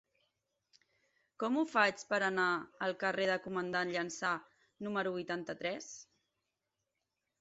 [1.43, 2.47] Com ho faig per anar
[2.87, 4.33] al carrer del Comandant Llança
[4.87, 5.95] número vuitanta-tres?